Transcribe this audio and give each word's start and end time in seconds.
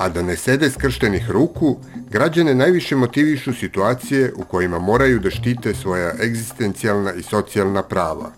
A 0.00 0.08
da 0.08 0.22
ne 0.22 0.36
sede 0.36 0.70
skrštenih 0.70 1.30
ruku, 1.30 1.76
građane 2.10 2.54
najviše 2.54 2.96
motivišu 2.96 3.52
situacije 3.52 4.32
u 4.36 4.44
kojima 4.44 4.78
moraju 4.78 5.18
da 5.20 5.30
štite 5.30 5.74
svoja 5.74 6.12
egzistencijalna 6.22 7.12
i 7.12 7.22
socijalna 7.22 7.82
prava. 7.82 8.30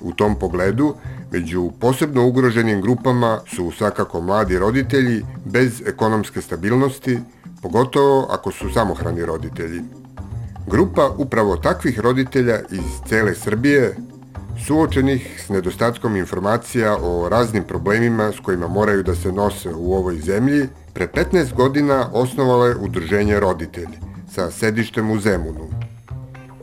U 0.00 0.12
tom 0.12 0.38
pogledu, 0.38 0.94
među 1.32 1.70
posebno 1.80 2.26
ugroženim 2.26 2.80
grupama 2.80 3.40
su 3.46 3.70
svakako 3.70 4.20
mladi 4.20 4.58
roditelji 4.58 5.22
bez 5.44 5.82
ekonomske 5.86 6.40
stabilnosti, 6.40 7.18
pogotovo 7.62 8.26
ako 8.30 8.52
su 8.52 8.72
samohrani 8.72 9.24
roditelji. 9.24 9.82
Grupa 10.66 11.10
upravo 11.18 11.56
takvih 11.56 12.00
roditelja 12.00 12.58
iz 12.70 13.08
cele 13.08 13.34
Srbije, 13.34 13.96
suočenih 14.66 15.44
s 15.46 15.48
nedostatkom 15.48 16.16
informacija 16.16 16.96
o 17.02 17.28
raznim 17.28 17.64
problemima 17.64 18.32
s 18.32 18.40
kojima 18.40 18.68
moraju 18.68 19.02
da 19.02 19.14
se 19.14 19.32
nose 19.32 19.74
u 19.74 19.94
ovoj 19.94 20.18
zemlji, 20.18 20.68
pre 20.94 21.06
15 21.06 21.54
godina 21.54 22.10
osnovalo 22.12 22.66
je 22.66 22.76
Udruženje 22.76 23.40
roditelji 23.40 23.98
sa 24.34 24.50
sedištem 24.50 25.10
u 25.10 25.18
Zemunu. 25.18 25.68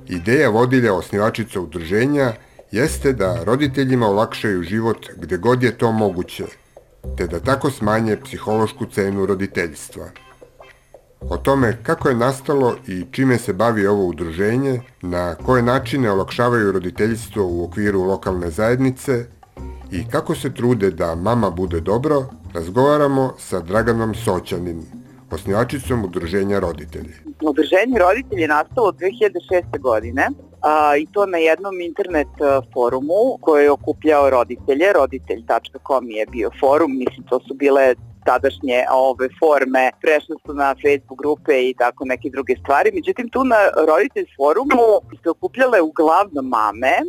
Ideja 0.08 0.50
vodilja 0.50 0.94
osnivačica 0.94 1.62
udruženja 1.62 2.34
jeste 2.72 3.14
da 3.14 3.44
roditeljima 3.44 4.08
olakšaju 4.08 4.64
život 4.64 5.08
gde 5.16 5.38
god 5.38 5.64
je 5.64 5.78
to 5.78 5.92
moguće, 5.92 6.46
te 7.18 7.28
da 7.28 7.40
tako 7.40 7.72
smanje 7.72 8.18
psihološku 8.24 8.86
cenu 8.86 9.26
roditeljstva. 9.26 10.10
O 11.22 11.38
tome 11.38 11.78
kako 11.84 12.10
je 12.10 12.16
nastalo 12.16 12.76
i 12.88 13.06
čime 13.12 13.38
se 13.38 13.54
bavi 13.54 13.88
ovo 13.88 14.06
udruženje, 14.06 14.82
na 15.02 15.36
koje 15.36 15.64
načine 15.64 16.12
olakšavaju 16.12 16.72
roditeljstvo 16.72 17.48
u 17.48 17.64
okviru 17.64 18.04
lokalne 18.04 18.50
zajednice 18.50 19.26
i 19.92 20.08
kako 20.08 20.36
se 20.36 20.54
trude 20.54 20.92
da 20.92 21.16
mama 21.16 21.50
bude 21.50 21.80
dobro, 21.80 22.26
razgovaramo 22.54 23.34
sa 23.38 23.60
Draganom 23.60 24.16
Soćanin, 24.16 24.84
osnivačicom 25.32 26.06
Udruženja 26.06 26.60
roditelji. 26.60 27.14
Udruženje 27.42 28.00
roditelji 28.00 28.42
je 28.42 28.48
nastalo 28.48 28.92
2006. 28.92 29.80
godine 29.80 30.28
a, 30.62 30.98
i 30.98 31.06
to 31.12 31.26
na 31.26 31.38
jednom 31.38 31.82
internet 31.82 32.28
forumu 32.74 33.38
koji 33.42 33.64
je 33.64 33.72
okupljao 33.72 34.30
roditelje, 34.30 34.94
roditelj.com 34.94 36.10
je 36.10 36.26
bio 36.26 36.52
forum, 36.60 36.98
mislim 36.98 37.26
to 37.30 37.40
su 37.40 37.54
bile 37.54 37.96
tadašnje 38.26 38.86
ove 38.92 39.28
forme, 39.40 39.92
prešle 40.02 40.36
su 40.46 40.54
na 40.54 40.76
Facebook 40.84 41.20
grupe 41.22 41.54
i 41.70 41.74
tako 41.78 42.06
neke 42.06 42.30
druge 42.30 42.56
stvari. 42.62 42.92
Međutim, 42.94 43.30
tu 43.30 43.44
na 43.44 43.62
roditelj 43.88 44.28
forumu 44.38 44.88
se 45.24 45.30
okupljale 45.30 45.82
uglavnom 45.82 46.46
mame, 46.58 46.96
e, 46.98 47.04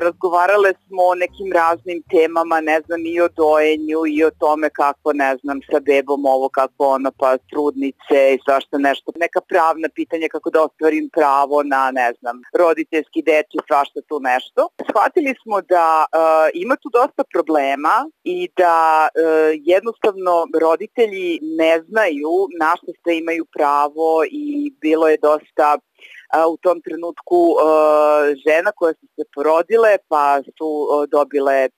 razgovarale 0.00 0.70
smo 0.86 1.02
o 1.02 1.14
nekim 1.14 1.52
raznim 1.52 2.02
temama, 2.10 2.60
ne 2.60 2.80
znam, 2.86 3.00
i 3.06 3.20
o 3.20 3.28
dojenju 3.28 4.00
i 4.08 4.24
o 4.24 4.30
tome 4.30 4.70
kako, 4.70 5.12
ne 5.12 5.36
znam, 5.40 5.58
sa 5.70 5.78
bebom 5.80 6.26
ovo, 6.26 6.48
kako 6.48 6.82
ono, 6.96 7.10
pa 7.20 7.30
trudnice 7.50 8.18
i 8.34 8.38
svašta 8.44 8.78
nešto, 8.78 9.12
neka 9.16 9.40
pravna 9.40 9.88
pitanja 9.94 10.26
kako 10.32 10.50
da 10.50 10.62
ostvarim 10.62 11.10
pravo 11.16 11.62
na, 11.62 11.90
ne 11.90 12.12
znam, 12.20 12.36
roditeljski 12.62 13.22
deči, 13.22 13.56
svašta 13.68 14.00
tu 14.08 14.20
nešto. 14.20 14.68
Shvatili 14.90 15.34
smo 15.42 15.60
da 15.60 16.06
uh, 16.06 16.18
ima 16.54 16.76
tu 16.82 16.88
dosta 16.98 17.22
problema 17.34 17.94
i 18.24 18.48
da 18.56 19.08
uh, 19.08 19.18
jednostavno 19.74 20.34
roditelji 20.58 21.38
ne 21.42 21.80
znaju 21.88 22.34
na 22.60 22.74
što 22.76 22.92
sve 23.02 23.18
imaju 23.18 23.44
pravo 23.44 24.24
i 24.30 24.72
bilo 24.80 25.08
je 25.08 25.18
dosta 25.22 25.78
u 26.52 26.56
tom 26.56 26.80
trenutku 26.80 27.40
žena 28.46 28.72
koje 28.76 28.94
su 28.94 29.06
se 29.16 29.24
porodile 29.34 29.96
pa 30.08 30.40
su 30.58 30.88
dobile 31.10 31.68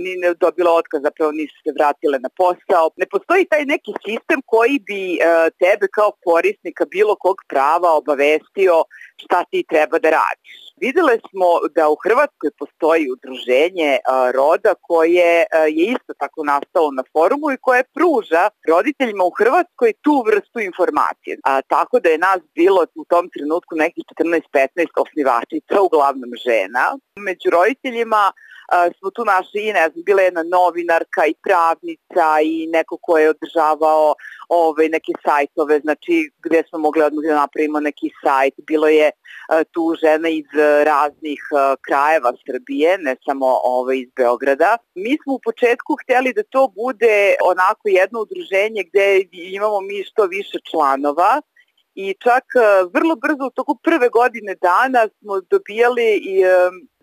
ni 0.00 0.16
ne 0.16 0.34
dobila 0.34 0.70
otkaz, 0.74 1.02
zapravo 1.02 1.32
nisu 1.32 1.56
se 1.64 1.72
vratile 1.78 2.18
na 2.18 2.28
posao. 2.36 2.90
Ne 2.96 3.06
postoji 3.06 3.46
taj 3.50 3.64
neki 3.64 3.92
sistem 4.06 4.42
koji 4.46 4.78
bi 4.78 5.18
tebe 5.58 5.86
kao 5.94 6.10
korisnika 6.24 6.84
bilo 6.90 7.14
kog 7.14 7.36
prava 7.48 7.90
obavestio 7.96 8.74
šta 9.16 9.44
ti 9.50 9.64
treba 9.68 9.98
da 9.98 10.10
radiš. 10.10 10.60
Videle 10.80 11.18
smo 11.30 11.48
da 11.76 11.88
u 11.88 11.96
Hrvatskoj 12.04 12.50
postoji 12.58 13.10
udruženje 13.14 13.98
roda 14.34 14.74
koje 14.80 15.46
je 15.78 15.84
isto 15.94 16.12
tako 16.18 16.44
nastalo 16.44 16.90
na 16.90 17.02
forumu 17.12 17.50
i 17.50 17.62
koje 17.66 17.84
pruža 17.96 18.44
roditeljima 18.68 19.24
u 19.24 19.36
Hrvatskoj 19.38 19.92
tu 20.04 20.24
vrstu 20.26 20.58
informacije. 20.60 21.38
A, 21.44 21.62
tako 21.62 22.00
da 22.00 22.08
je 22.08 22.18
nas 22.18 22.40
bilo 22.54 22.86
u 22.94 23.04
tom 23.04 23.30
trenutku 23.34 23.74
nekih 23.76 24.04
14-15 24.20 24.86
osnivačica, 25.04 25.82
uglavnom 25.82 26.30
žena. 26.46 26.84
Među 27.16 27.50
roditeljima 27.50 28.32
smo 28.98 29.10
tu 29.10 29.24
našli 29.24 29.68
i 29.68 29.72
ne 29.72 29.88
znam, 29.92 30.04
bila 30.04 30.22
jedna 30.22 30.42
novinarka 30.42 31.26
i 31.26 31.34
pravnica 31.42 32.26
i 32.44 32.66
neko 32.66 32.98
ko 33.02 33.18
je 33.18 33.30
održavao 33.30 34.14
ove, 34.48 34.88
neke 34.88 35.12
sajtove, 35.24 35.80
znači 35.80 36.30
gde 36.44 36.62
smo 36.68 36.78
mogli 36.78 37.02
odmah 37.02 37.24
da 37.24 37.34
napravimo 37.34 37.80
neki 37.80 38.10
sajt. 38.22 38.54
Bilo 38.66 38.88
je 38.88 39.10
tu 39.70 39.94
žena 40.02 40.28
iz 40.28 40.46
raznih 40.84 41.40
krajeva 41.86 42.32
Srbije, 42.46 42.98
ne 42.98 43.16
samo 43.24 43.60
ove, 43.64 43.98
iz 43.98 44.08
Beograda. 44.16 44.76
Mi 44.94 45.18
smo 45.22 45.34
u 45.34 45.40
početku 45.44 45.96
hteli 46.02 46.32
da 46.32 46.42
to 46.42 46.68
bude 46.68 47.34
onako 47.44 47.88
jedno 47.88 48.20
udruženje 48.20 48.82
gde 48.88 49.24
imamo 49.32 49.80
mi 49.80 50.04
što 50.04 50.24
više 50.26 50.58
članova, 50.70 51.42
i 51.94 52.14
čak 52.24 52.44
vrlo 52.94 53.16
brzo 53.16 53.46
u 53.46 53.50
toku 53.50 53.78
prve 53.82 54.08
godine 54.08 54.54
dana 54.54 55.08
smo 55.18 55.40
dobijali 55.40 56.08
i 56.32 56.34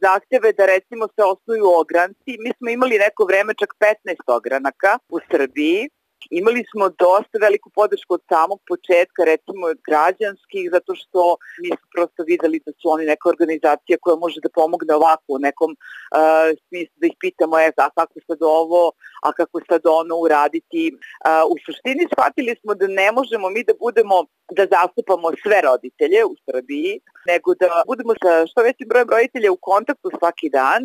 zahteve 0.01 0.53
da 0.53 0.65
recimo 0.65 1.07
se 1.07 1.23
osnuju 1.23 1.65
ogranci. 1.79 2.31
Mi 2.43 2.51
smo 2.57 2.69
imali 2.69 2.97
neko 2.97 3.25
vreme 3.25 3.53
čak 3.53 3.73
15 3.79 4.15
ogranaka 4.27 4.99
u 5.09 5.17
Srbiji 5.31 5.89
Imali 6.29 6.63
smo 6.71 6.89
dosta 6.89 7.37
veliku 7.41 7.69
podršku 7.69 8.13
od 8.13 8.23
samog 8.29 8.59
početka, 8.71 9.21
recimo 9.33 9.63
od 9.67 9.79
građanskih, 9.89 10.63
zato 10.75 10.95
što 10.95 11.37
mi 11.61 11.69
smo 11.77 11.87
prosto 11.95 12.21
videli 12.23 12.61
da 12.65 12.71
su 12.79 12.85
oni 12.95 13.05
neka 13.05 13.29
organizacija 13.29 13.97
koja 14.01 14.15
može 14.15 14.39
da 14.43 14.49
pomogne 14.59 14.93
ovako 14.95 15.27
u 15.27 15.39
nekom 15.47 15.71
uh, 15.71 16.47
smislu 16.67 16.95
da 17.01 17.05
ih 17.07 17.17
pitamo 17.19 17.59
e, 17.59 17.71
a 17.77 17.89
kako 17.89 18.19
sad 18.27 18.39
ovo, 18.41 18.91
a 19.23 19.33
kako 19.39 19.59
sad 19.69 19.81
ono 20.01 20.15
uraditi. 20.25 20.83
Uh, 20.93 21.43
u 21.51 21.55
suštini 21.65 22.03
shvatili 22.13 22.55
smo 22.61 22.73
da 22.81 22.87
ne 22.87 23.11
možemo 23.11 23.49
mi 23.49 23.63
da 23.63 23.73
budemo, 23.79 24.15
da 24.57 24.63
zastupamo 24.75 25.27
sve 25.43 25.57
roditelje 25.69 26.25
u 26.25 26.35
Srbiji, 26.45 26.91
nego 27.31 27.55
da 27.61 27.67
budemo 27.87 28.13
sa 28.23 28.47
što 28.49 28.61
većim 28.69 28.87
brojem 28.87 29.09
roditelja 29.09 29.51
u 29.51 29.63
kontaktu 29.69 30.09
svaki 30.19 30.49
dan 30.49 30.81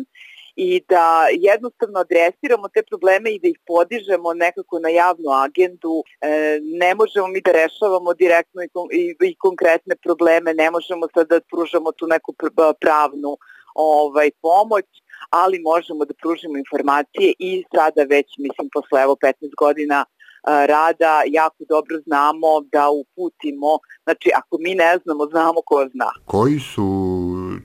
i 0.55 0.83
da 0.89 1.27
jednostavno 1.31 1.99
adresiramo 1.99 2.67
te 2.67 2.83
probleme 2.89 3.31
i 3.31 3.39
da 3.39 3.47
ih 3.47 3.59
podižemo 3.67 4.33
nekako 4.33 4.79
na 4.79 4.89
javnu 4.89 5.29
agendu. 5.45 6.03
E, 6.21 6.59
ne 6.61 6.95
možemo 6.95 7.27
mi 7.27 7.41
da 7.41 7.51
rešavamo 7.51 8.13
direktno 8.13 8.63
i, 8.63 8.69
i, 8.91 9.15
i 9.29 9.35
konkretne 9.35 9.95
probleme, 9.95 10.53
ne 10.53 10.71
možemo 10.71 11.07
sad 11.13 11.27
da 11.27 11.39
pružamo 11.51 11.91
tu 11.91 12.07
neku 12.07 12.33
pravnu 12.81 13.37
ovaj, 13.75 14.29
pomoć, 14.41 14.85
ali 15.29 15.59
možemo 15.59 16.05
da 16.05 16.13
pružimo 16.13 16.57
informacije 16.57 17.33
i 17.39 17.63
sada 17.75 18.03
već, 18.03 18.27
mislim, 18.37 18.69
posle 18.73 19.01
evo 19.01 19.15
15 19.15 19.33
godina 19.57 20.05
rada 20.45 21.21
jako 21.27 21.63
dobro 21.69 21.97
znamo 22.05 22.47
da 22.71 22.89
uputimo, 22.89 23.79
znači 24.03 24.29
ako 24.35 24.57
mi 24.59 24.75
ne 24.75 24.97
znamo, 25.03 25.25
znamo 25.25 25.61
ko 25.65 25.87
zna. 25.93 26.11
Koji 26.25 26.59
su 26.59 26.87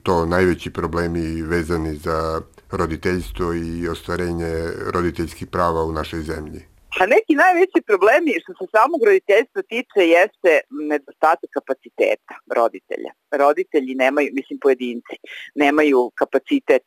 to 0.02 0.26
najveći 0.26 0.73
problemi 0.73 1.43
vezani 1.43 1.96
za 1.96 2.41
roditeljstvo 2.70 3.55
i 3.55 3.88
ostvarenje 3.88 4.53
roditeljskih 4.94 5.47
prava 5.47 5.85
u 5.85 5.93
našoj 5.93 6.20
zemlji? 6.20 6.61
A 7.00 7.06
neki 7.06 7.35
najveći 7.44 7.81
problemi 7.87 8.41
što 8.43 8.53
se 8.59 8.70
samog 8.76 9.00
roditeljstva 9.09 9.62
tiče 9.73 10.00
jeste 10.17 10.53
nedostatak 10.93 11.50
kapaciteta 11.59 12.35
roditelja. 12.59 13.11
Roditelji 13.43 13.94
nemaju, 13.94 14.29
mislim 14.32 14.59
pojedinci, 14.59 15.17
nemaju 15.55 16.11
kapacitet 16.20 16.87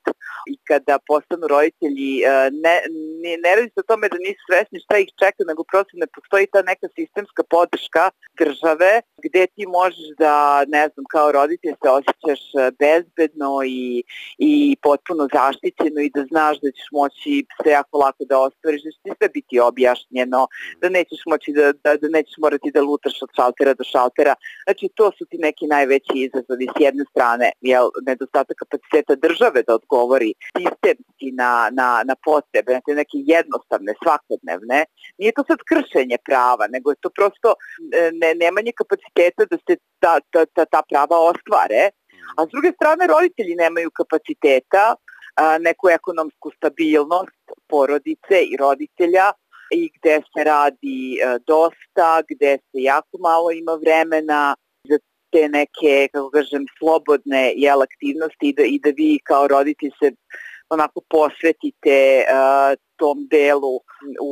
i 0.51 0.57
kada 0.67 0.99
postanu 1.07 1.45
roditelji 1.47 2.11
e, 2.21 2.25
ne, 2.63 2.75
ne, 3.23 3.31
ne 3.43 3.51
radi 3.55 3.69
se 3.73 3.79
o 3.83 3.89
tome 3.91 4.05
da 4.13 4.17
nisu 4.27 4.41
svesni 4.49 4.77
šta 4.85 4.95
ih 4.97 5.09
čeka, 5.21 5.41
nego 5.49 5.61
prosto 5.71 5.93
ne 6.03 6.07
postoji 6.15 6.47
ta 6.53 6.61
neka 6.71 6.87
sistemska 6.97 7.43
podrška 7.55 8.03
države 8.41 8.91
gde 9.25 9.43
ti 9.55 9.63
možeš 9.79 10.07
da, 10.23 10.35
ne 10.75 10.83
znam, 10.91 11.05
kao 11.13 11.31
roditelj 11.31 11.75
se 11.81 11.89
osjećaš 11.99 12.41
e, 12.53 12.71
bezbedno 12.83 13.51
i, 13.65 14.03
i 14.49 14.51
potpuno 14.81 15.23
zaštićeno 15.37 15.99
i 16.01 16.13
da 16.15 16.21
znaš 16.31 16.55
da 16.63 16.69
ćeš 16.71 16.87
moći 16.91 17.45
sve 17.57 17.71
jako 17.71 17.97
lako 18.03 18.23
da 18.29 18.39
ostvariš, 18.47 18.81
da 18.83 18.91
će 18.91 18.99
ti 19.03 19.11
sve 19.17 19.29
biti 19.37 19.59
objašnjeno 19.59 20.41
da 20.81 20.89
nećeš 20.89 21.21
moći 21.31 21.49
da, 21.57 21.65
da, 21.83 21.91
da 22.01 22.07
nećeš 22.17 22.37
morati 22.37 22.71
da 22.75 22.81
lutaš 22.81 23.21
od 23.21 23.29
šaltera 23.35 23.73
do 23.73 23.83
šaltera. 23.83 24.33
Znači 24.65 24.89
to 24.95 25.11
su 25.17 25.25
ti 25.29 25.37
neki 25.37 25.65
najveći 25.67 26.13
izazovi 26.27 26.67
s 26.75 26.77
jedne 26.79 27.03
strane, 27.11 27.51
jel, 27.61 27.85
nedostatak 28.07 28.57
kapaciteta 28.63 29.15
države 29.15 29.63
da 29.67 29.75
odgovori 29.75 30.33
sistemski 30.57 31.27
na, 31.31 31.69
na, 31.79 32.03
na 32.05 32.15
potrebe, 32.25 32.73
na 32.73 32.81
te 32.85 32.93
neke 32.95 33.10
jednostavne, 33.13 33.93
svakodnevne. 34.03 34.85
Nije 35.17 35.31
to 35.35 35.43
sad 35.47 35.59
kršenje 35.69 36.17
prava, 36.25 36.67
nego 36.67 36.91
je 36.91 37.01
to 37.01 37.09
prosto 37.09 37.49
e, 37.53 38.11
ne, 38.21 38.35
nemanje 38.35 38.71
kapaciteta 38.81 39.45
da 39.51 39.57
se 39.67 39.77
ta, 39.99 40.19
ta, 40.31 40.45
ta, 40.45 40.65
ta 40.65 40.81
prava 40.89 41.17
ostvare, 41.31 41.89
a 42.37 42.45
s 42.45 42.49
druge 42.51 42.71
strane 42.71 43.07
roditelji 43.07 43.55
nemaju 43.55 43.89
kapaciteta 43.91 44.95
neku 45.59 45.89
ekonomsku 45.89 46.51
stabilnost 46.57 47.43
porodice 47.67 48.37
i 48.51 48.57
roditelja 48.59 49.31
i 49.71 49.89
gde 49.95 50.21
se 50.31 50.43
radi 50.43 51.17
e, 51.17 51.39
dosta, 51.47 52.21
gde 52.29 52.57
se 52.57 52.81
jako 52.81 53.17
malo 53.17 53.51
ima 53.51 53.73
vremena 53.73 54.55
za 54.89 54.97
te 55.31 55.49
neke, 55.49 56.07
kako 56.13 56.29
kažem, 56.29 56.65
slobodne 56.79 57.53
jel, 57.55 57.81
aktivnosti 57.81 58.49
i 58.49 58.53
da, 58.53 58.63
i 58.63 58.79
da 58.83 58.89
vi 58.89 59.19
kao 59.23 59.47
roditelj 59.47 59.91
se 60.03 60.11
onako 60.73 61.01
posvetite 61.09 62.25
uh, 62.25 62.71
tom 62.95 63.27
delu 63.31 63.75
u, 64.21 64.31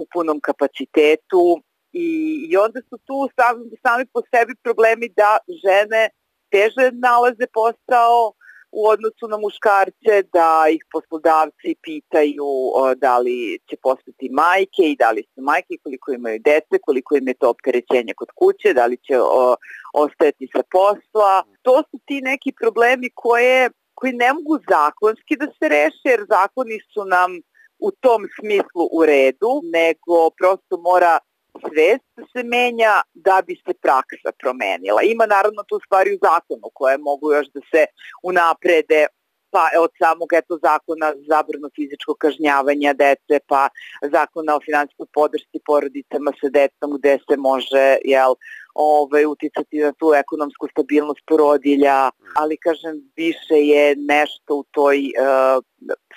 u 0.00 0.06
punom 0.12 0.40
kapacitetu 0.40 1.44
i, 1.92 2.08
i 2.50 2.56
onda 2.56 2.80
su 2.88 2.96
tu 3.06 3.18
sami, 3.36 3.64
sami 3.86 4.04
po 4.12 4.20
sebi 4.30 4.54
problemi 4.62 5.06
da 5.16 5.38
žene 5.64 6.02
teže 6.50 6.86
nalaze 6.92 7.46
posao, 7.52 8.32
u 8.72 8.88
odnosu 8.88 9.28
na 9.28 9.38
muškarce, 9.38 10.14
da 10.32 10.66
ih 10.70 10.82
poslodavci 10.92 11.70
pitaju 11.82 12.50
da 12.96 13.18
li 13.18 13.58
će 13.70 13.76
postati 13.82 14.28
majke 14.28 14.84
i 14.90 14.96
da 14.96 15.10
li 15.10 15.22
su 15.34 15.40
majke, 15.42 15.74
koliko 15.82 16.12
imaju 16.12 16.38
dece, 16.44 16.78
koliko 16.86 17.16
im 17.16 17.28
je 17.28 17.34
to 17.34 17.50
opterećenje 17.50 18.14
kod 18.16 18.28
kuće, 18.34 18.74
da 18.74 18.86
li 18.86 18.96
će 18.96 19.20
o, 19.20 19.56
ostajati 19.94 20.48
sa 20.56 20.62
posla. 20.70 21.32
To 21.62 21.82
su 21.90 21.96
ti 22.06 22.20
neki 22.20 22.52
problemi 22.60 23.10
koje, 23.14 23.70
koji 23.98 24.12
ne 24.12 24.32
mogu 24.32 24.58
zakonski 24.70 25.36
da 25.36 25.46
se 25.46 25.68
reše, 25.68 26.06
jer 26.14 26.22
zakoni 26.28 26.78
su 26.92 27.04
nam 27.04 27.30
u 27.78 27.90
tom 27.90 28.20
smislu 28.40 28.82
u 28.92 29.06
redu, 29.06 29.52
nego 29.78 30.30
prosto 30.38 30.74
mora 30.88 31.18
svest 31.68 32.12
se 32.32 32.42
menja 32.42 32.94
da 33.14 33.42
bi 33.46 33.54
se 33.64 33.72
praksa 33.84 34.30
promenila. 34.42 35.00
Ima 35.02 35.26
naravno 35.26 35.62
tu 35.68 35.76
stvari 35.84 36.14
u 36.14 36.18
zakonu 36.28 36.66
koje 36.74 36.98
mogu 36.98 37.32
još 37.32 37.46
da 37.54 37.60
se 37.72 37.82
unaprede 38.22 39.06
pa 39.50 39.64
od 39.80 39.90
samog 40.02 40.28
eto 40.32 40.58
zakona 40.62 41.08
zabrano 41.28 41.68
fizičkog 41.76 42.16
kažnjavanja 42.18 42.92
dece, 42.92 43.36
pa 43.46 43.68
zakona 44.12 44.56
o 44.56 44.64
finansijskoj 44.66 45.06
podršci 45.18 45.58
porodicama 45.66 46.32
sa 46.40 46.48
decom 46.58 46.90
gde 46.98 47.18
se 47.26 47.36
može 47.36 47.86
jel, 48.04 48.34
ovaj, 48.76 49.26
uticati 49.26 49.78
na 49.78 49.92
tu 49.92 50.06
ekonomsku 50.14 50.68
stabilnost 50.70 51.20
porodilja, 51.26 52.10
ali 52.36 52.56
kažem 52.56 52.94
više 53.16 53.54
je 53.74 53.96
nešto 53.96 54.54
u 54.54 54.64
toj 54.70 54.98
uh, 54.98 55.64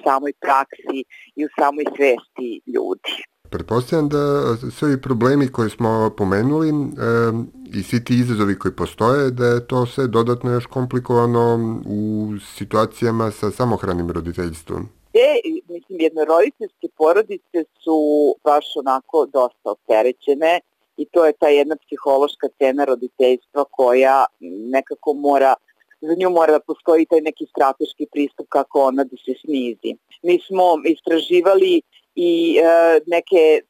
samoj 0.04 0.34
praksi 0.40 0.98
i 1.36 1.46
u 1.46 1.50
samoj 1.60 1.86
svesti 1.96 2.62
ljudi. 2.76 3.14
Pretpostavljam 3.50 4.10
da 4.10 4.56
svi 4.72 5.02
problemi 5.02 5.52
koje 5.52 5.70
smo 5.70 6.12
pomenuli 6.18 6.70
e, 6.70 6.74
i 7.80 7.84
svi 7.84 8.04
ti 8.04 8.14
izazovi 8.14 8.60
koji 8.60 8.76
postoje, 8.76 9.32
da 9.32 9.46
je 9.46 9.68
to 9.68 9.86
sve 9.86 10.08
dodatno 10.08 10.52
još 10.52 10.66
komplikovano 10.66 11.60
u 11.86 12.34
situacijama 12.56 13.32
sa 13.32 13.52
samohranim 13.52 14.12
roditeljstvom. 14.12 14.90
E, 15.14 15.42
mislim, 15.70 16.00
jednoroditeljske 16.00 16.88
porodice 16.98 17.60
su 17.84 18.00
baš 18.44 18.66
onako 18.76 19.26
dosta 19.26 19.72
opterećene 19.72 20.60
i 21.02 21.06
to 21.12 21.26
je 21.26 21.34
ta 21.40 21.50
jedna 21.50 21.76
psihološka 21.86 22.48
cena 22.58 22.86
roditeljstva 22.86 23.64
koja 23.72 24.26
nekako 24.76 25.14
mora 25.14 25.54
za 26.02 26.16
nju 26.20 26.30
mora 26.30 26.52
da 26.52 26.60
postoji 26.60 27.06
taj 27.06 27.22
neki 27.22 27.46
strateški 27.46 28.08
pristup 28.12 28.48
kako 28.50 28.84
ona 28.84 29.04
da 29.04 29.18
se 29.26 29.34
snizi. 29.42 29.96
Mi 30.24 30.40
smo 30.48 30.66
istraživali 30.86 31.82
i 32.16 32.58
e, 32.58 33.00
neke 33.08 33.44
e, 33.60 33.62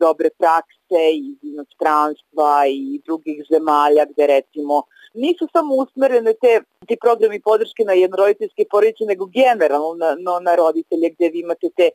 dobre 0.00 0.30
prakse 0.38 1.02
iz 1.14 1.38
inostranstva 1.42 2.66
i 2.66 3.00
drugih 3.04 3.44
zemalja 3.50 4.04
gde 4.12 4.26
recimo 4.26 4.82
nisu 5.14 5.48
samo 5.52 5.74
usmerene 5.74 6.32
te, 6.32 6.60
ti 6.88 6.96
programi 7.00 7.40
podrške 7.40 7.84
na 7.84 7.92
jednoroditeljske 7.92 8.64
porodice, 8.70 9.04
nego 9.04 9.26
generalno 9.26 9.94
na, 9.94 10.16
no, 10.18 10.40
na 10.40 10.54
roditelje 10.54 11.10
gde 11.10 11.28
vi 11.28 11.40
imate 11.40 11.70
te, 11.76 11.90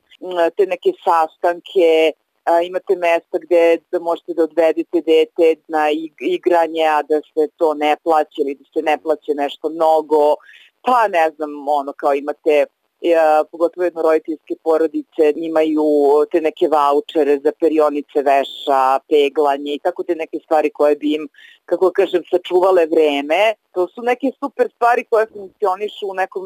te 0.57 0.65
neke 0.65 0.93
sastanke, 1.03 2.11
a, 2.51 2.61
imate 2.61 2.95
mesta 2.95 3.37
gde 3.37 3.77
da 3.91 3.99
možete 3.99 4.33
da 4.33 4.43
odvedete 4.43 5.01
dete 5.01 5.55
na 5.67 5.85
igranje, 6.19 6.83
a 6.83 7.01
da 7.01 7.21
se 7.33 7.47
to 7.57 7.73
ne 7.73 7.95
plaće 8.03 8.41
ili 8.41 8.55
da 8.55 8.65
se 8.73 8.81
ne 8.81 8.97
plaće 9.03 9.33
nešto 9.33 9.69
mnogo, 9.69 10.35
pa 10.81 11.07
ne 11.07 11.31
znam, 11.35 11.67
ono 11.67 11.93
kao 11.93 12.13
imate 12.13 12.65
ja, 13.01 13.43
pogotovo 13.51 13.83
jednoroditeljske 13.83 14.55
porodice 14.63 15.33
imaju 15.35 15.83
te 16.31 16.41
neke 16.41 16.67
vaučere 16.67 17.39
za 17.43 17.51
perionice 17.59 18.21
veša, 18.21 18.99
peglanje 19.09 19.73
i 19.73 19.79
tako 19.79 20.03
te 20.03 20.15
neke 20.15 20.39
stvari 20.43 20.69
koje 20.69 20.95
bi 20.95 21.13
im, 21.13 21.27
kako 21.65 21.91
kažem, 21.91 22.23
sačuvale 22.31 22.85
vreme. 22.85 23.53
To 23.71 23.87
su 23.87 24.01
neke 24.01 24.31
super 24.39 24.69
stvari 24.75 25.05
koje 25.09 25.25
funkcionišu 25.33 26.07
u 26.09 26.13
nekom, 26.13 26.43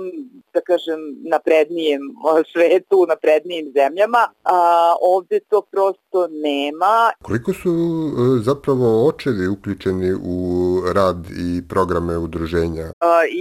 da 0.53 0.61
kažem, 0.61 0.99
naprednijem 1.23 2.01
svetu, 2.51 3.05
naprednijim 3.07 3.73
zemljama. 3.77 4.27
A, 4.43 4.93
ovde 5.01 5.39
to 5.39 5.61
prosto 5.61 6.27
nema. 6.27 7.11
Koliko 7.21 7.53
su 7.53 7.69
e, 7.69 8.43
zapravo 8.43 9.07
očevi 9.07 9.47
uključeni 9.47 10.13
u 10.13 10.64
rad 10.93 11.25
i 11.37 11.67
programe 11.69 12.17
udruženja? 12.17 12.91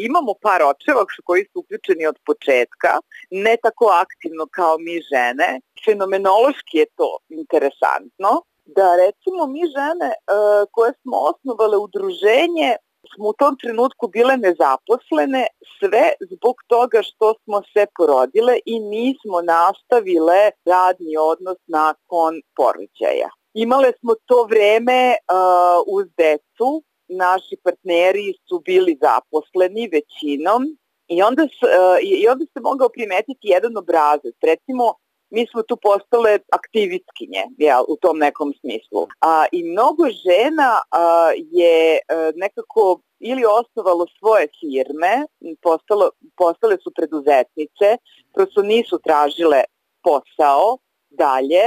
Imamo 0.07 0.33
par 0.43 0.63
očeva 0.63 1.05
koji 1.25 1.45
su 1.53 1.59
uključeni 1.61 2.07
od 2.07 2.19
početka 2.27 2.93
ne 3.31 3.57
tako 3.63 3.87
aktivno 4.05 4.47
kao 4.51 4.79
mi 4.79 4.97
žene. 5.13 5.61
Fenomenološki 5.85 6.79
je 6.79 6.87
to 6.97 7.19
interesantno 7.29 8.33
da 8.77 8.97
recimo 8.97 9.47
mi 9.47 9.63
žene 9.77 10.11
uh, 10.15 10.69
koje 10.73 10.93
smo 11.03 11.17
osnovale 11.31 11.77
udruženje 11.77 12.77
smo 13.15 13.29
u 13.29 13.33
tom 13.33 13.57
trenutku 13.63 14.09
bile 14.09 14.37
nezaposlene 14.37 15.47
sve 15.79 16.07
zbog 16.33 16.57
toga 16.67 17.03
što 17.03 17.35
smo 17.45 17.63
se 17.73 17.87
porodile 17.97 18.55
i 18.67 18.81
nismo 18.81 19.39
nastavile 19.43 20.41
radni 20.73 21.13
odnos 21.33 21.59
nakon 21.67 22.33
porođaja. 22.57 23.31
Imale 23.55 23.93
smo 24.01 24.13
to 24.27 24.47
vreme 24.53 25.15
uh, 25.15 25.83
uz 25.87 26.07
decu, 26.17 26.83
naši 27.09 27.57
partneri 27.63 28.35
su 28.49 28.63
bili 28.65 28.99
zaposleni 29.01 29.89
većinom 29.93 30.77
I 31.09 31.23
onda, 31.23 31.43
uh, 31.43 31.99
I 32.03 32.29
onda 32.29 32.45
se 32.45 32.61
mogao 32.61 32.89
primetiti 32.89 33.49
jedan 33.49 33.77
obrazac. 33.77 34.35
Recimo, 34.43 34.95
mi 35.31 35.47
smo 35.47 35.63
tu 35.63 35.77
postale 35.77 36.39
aktivistkinje 36.53 37.45
jel, 37.59 37.85
u 37.89 37.97
tom 37.97 38.19
nekom 38.19 38.53
smislu. 38.61 39.07
A, 39.21 39.45
I 39.53 39.65
mnogo 39.65 40.05
žena 40.27 40.71
a, 40.91 41.31
je 41.51 41.99
a, 41.99 42.15
e, 42.15 42.33
nekako 42.35 43.01
ili 43.21 43.43
osnovalo 43.61 44.07
svoje 44.19 44.49
firme, 44.61 45.27
postalo, 45.63 46.11
postale 46.37 46.77
su 46.83 46.91
preduzetnice, 46.97 47.89
prosto 48.35 48.63
nisu 48.63 48.99
tražile 48.99 49.63
posao 50.03 50.79
dalje 51.11 51.65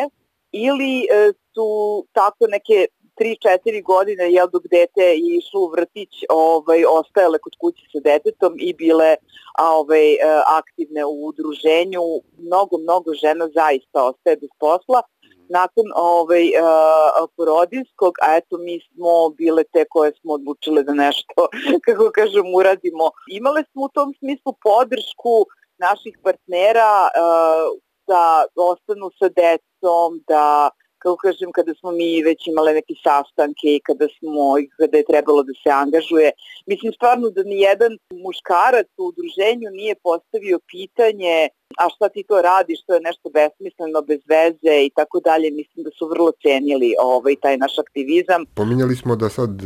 ili 0.51 0.93
e, 0.99 1.33
su 1.53 1.69
tako 2.13 2.47
neke 2.47 2.87
3-4 3.19 3.83
godine 3.83 4.31
jel 4.31 4.47
dok 4.53 4.63
dete 4.71 5.01
je 5.01 5.37
išlo 5.37 5.61
u 5.61 5.71
vrtić, 5.71 6.13
ovaj 6.29 6.85
ostajale 6.99 7.37
kod 7.39 7.53
kuće 7.61 7.83
sa 7.91 7.99
detetom 8.09 8.53
i 8.59 8.73
bile 8.73 9.15
ovaj 9.59 10.13
e, 10.13 10.17
aktivne 10.59 11.05
u 11.05 11.25
udruženju. 11.29 12.03
Mnogo 12.37 12.77
mnogo 12.77 13.13
žena 13.13 13.45
zaista 13.59 14.05
ostaje 14.09 14.37
bez 14.37 14.49
posla 14.59 15.01
nakon 15.49 15.85
ovaj 15.95 16.45
uh, 16.47 17.29
porodinskog, 17.37 18.13
a 18.21 18.35
eto 18.35 18.57
mi 18.57 18.79
smo 18.87 19.29
bile 19.29 19.63
te 19.63 19.85
koje 19.89 20.11
smo 20.21 20.33
odlučile 20.33 20.83
da 20.83 20.93
nešto, 20.93 21.47
kako 21.85 22.11
kažem, 22.15 22.55
uradimo. 22.55 23.11
Imale 23.31 23.63
smo 23.71 23.83
u 23.83 23.89
tom 23.89 24.13
smislu 24.19 24.53
podršku 24.63 25.35
naših 25.77 26.17
partnera 26.23 26.93
uh, 27.07 27.79
da 28.07 28.45
ostanu 28.55 29.11
sa 29.19 29.27
decom, 29.29 30.23
da 30.27 30.69
kako 30.97 31.17
kažem, 31.17 31.51
kada 31.51 31.73
smo 31.79 31.91
mi 31.91 32.23
već 32.29 32.47
imale 32.47 32.73
neke 32.73 32.93
sastanke 33.03 33.67
i 33.75 33.81
kada 33.87 34.07
smo, 34.19 34.43
kada 34.79 34.97
je 34.97 35.09
trebalo 35.11 35.43
da 35.43 35.53
se 35.63 35.69
angažuje. 35.83 36.31
Mislim 36.65 36.93
stvarno 36.93 37.29
da 37.29 37.43
ni 37.43 37.59
jedan 37.59 37.97
muškarac 38.25 38.89
u 38.97 39.03
udruženju 39.11 39.69
nije 39.71 39.95
postavio 39.95 40.59
pitanje 40.73 41.49
a 41.77 41.89
šta 41.95 42.09
ti 42.09 42.23
to 42.27 42.41
radiš, 42.41 42.79
to 42.85 42.93
je 42.93 43.01
nešto 43.09 43.29
besmisleno, 43.29 44.01
bez 44.01 44.21
veze 44.33 44.75
i 44.85 44.91
tako 44.95 45.19
dalje. 45.19 45.51
Mislim 45.51 45.83
da 45.83 45.91
su 45.97 46.07
vrlo 46.13 46.31
cenili 46.43 46.89
ovaj, 47.01 47.35
taj 47.41 47.57
naš 47.57 47.79
aktivizam. 47.79 48.45
Pominjali 48.53 48.95
smo 48.95 49.15
da 49.15 49.29
sad 49.29 49.61
e, 49.61 49.65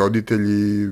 roditelji 0.00 0.90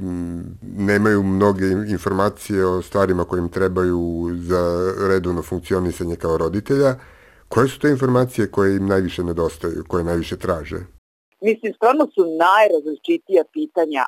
nemaju 0.62 1.22
mnoge 1.22 1.66
informacije 1.96 2.66
o 2.66 2.82
stvarima 2.82 3.24
kojim 3.24 3.48
trebaju 3.48 4.30
za 4.34 4.62
redovno 5.08 5.42
funkcionisanje 5.42 6.16
kao 6.16 6.38
roditelja 6.38 6.94
Koje 7.48 7.68
su 7.68 7.78
te 7.80 7.88
informacije 7.88 8.50
koje 8.50 8.76
im 8.76 8.86
najviše 8.86 9.22
nedostaju, 9.22 9.84
koje 9.88 10.04
najviše 10.04 10.36
traže? 10.38 10.76
Mislim, 11.40 11.74
stvarno 11.74 12.06
su 12.14 12.22
najrazličitija 12.38 13.44
pitanja 13.52 14.04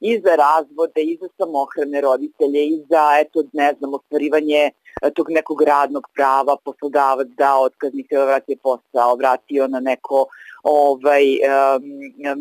i 0.00 0.20
za 0.24 0.34
razvode, 0.36 1.02
i 1.02 1.18
za 1.20 1.28
samohrane 1.38 2.00
roditelje, 2.00 2.66
i 2.66 2.76
za, 2.90 3.04
eto, 3.20 3.42
ne 3.52 3.74
znam, 3.78 3.94
ostvarivanje 3.94 4.70
e, 5.02 5.10
tog 5.14 5.26
nekog 5.30 5.62
radnog 5.62 6.08
prava, 6.14 6.56
poslodavac 6.64 7.28
da 7.36 7.58
otkaznik 7.58 8.06
se 8.08 8.18
vratio 8.18 8.56
posao, 8.62 9.16
vratio 9.16 9.68
na 9.68 9.80
neko 9.80 10.26
ovaj, 10.62 11.24
um, 11.24 11.82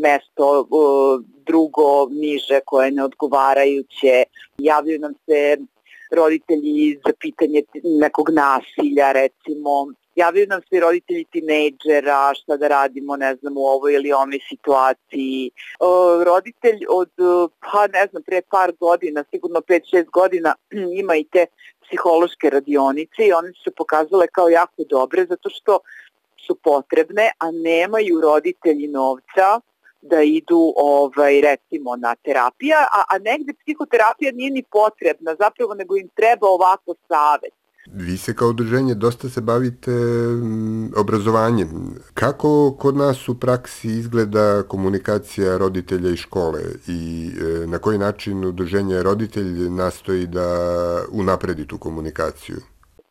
mesto 0.01 0.67
uh, 0.69 1.23
drugo, 1.45 2.07
niže, 2.09 2.59
koje 2.65 2.91
ne 2.91 3.03
odgovarajuće. 3.03 4.23
Javljaju 4.57 4.99
nam 4.99 5.13
se 5.25 5.57
roditelji 6.11 6.99
za 7.05 7.13
pitanje 7.19 7.61
nekog 7.83 8.29
nasilja, 8.29 9.11
recimo, 9.11 9.87
javljaju 10.15 10.47
nam 10.47 10.61
se 10.69 10.79
roditelji 10.79 11.25
tinejdžera, 11.31 12.33
šta 12.33 12.57
da 12.57 12.67
radimo, 12.67 13.15
ne 13.15 13.35
znam, 13.35 13.57
u 13.57 13.65
ovoj 13.65 13.93
ili 13.93 14.13
onoj 14.13 14.39
situaciji. 14.49 15.51
O, 15.79 16.23
roditelj 16.23 16.85
od, 16.89 17.09
pa 17.59 17.87
ne 17.87 18.07
znam, 18.11 18.23
pre 18.23 18.41
par 18.41 18.71
godina, 18.79 19.23
sigurno 19.31 19.59
5-6 19.59 20.09
godina, 20.09 20.55
ima 21.01 21.15
i 21.15 21.23
te 21.23 21.45
psihološke 21.85 22.49
radionice 22.49 23.27
i 23.27 23.33
one 23.33 23.51
su 23.63 23.71
pokazale 23.77 24.27
kao 24.27 24.49
jako 24.49 24.83
dobre 24.89 25.25
zato 25.25 25.49
što 25.49 25.79
su 26.47 26.55
potrebne, 26.55 27.31
a 27.39 27.51
nemaju 27.51 28.21
roditelji 28.21 28.87
novca 28.87 29.61
da 30.01 30.21
idu 30.21 30.73
ovaj 30.77 31.41
recimo 31.41 31.95
na 31.95 32.15
terapija, 32.15 32.77
a, 32.91 33.03
a 33.09 33.17
negde 33.17 33.53
psihoterapija 33.53 34.31
nije 34.31 34.51
ni 34.51 34.63
potrebna, 34.63 35.35
zapravo 35.39 35.73
nego 35.73 35.97
im 35.97 36.09
treba 36.15 36.47
ovako 36.47 36.95
savet. 37.07 37.53
Vi 37.87 38.17
se 38.17 38.35
kao 38.35 38.49
udruženje 38.49 38.95
dosta 38.95 39.29
se 39.29 39.41
bavite 39.41 39.91
mm, 39.91 40.93
obrazovanjem. 40.97 41.69
Kako 42.13 42.75
kod 42.79 42.95
nas 42.95 43.29
u 43.29 43.39
praksi 43.39 43.87
izgleda 43.87 44.63
komunikacija 44.63 45.57
roditelja 45.57 46.09
i 46.09 46.17
škole 46.17 46.61
i 46.87 47.29
e, 47.41 47.67
na 47.67 47.77
koji 47.77 47.97
način 47.97 48.45
udruženje 48.45 49.03
roditelj 49.03 49.69
nastoji 49.69 50.27
da 50.27 50.47
unapredi 51.11 51.67
tu 51.67 51.77
komunikaciju? 51.77 52.57